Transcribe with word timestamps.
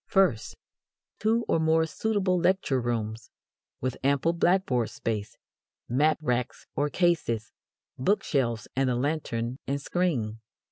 First, 0.07 0.55
two 1.19 1.45
or 1.47 1.59
more 1.59 1.85
suitable 1.85 2.39
lecture 2.39 2.81
rooms, 2.81 3.29
with 3.81 3.97
ample 4.03 4.33
blackboard 4.33 4.89
space, 4.89 5.37
map 5.87 6.17
racks 6.23 6.65
or 6.75 6.89
cases, 6.89 7.51
book 7.99 8.23
shelves, 8.23 8.67
and 8.75 8.89
a 8.89 8.95
lantern 8.95 9.59
and 9.67 9.79
screen. 9.79 10.39